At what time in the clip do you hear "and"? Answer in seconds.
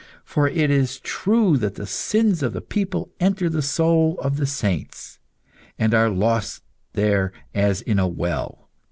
5.77-5.93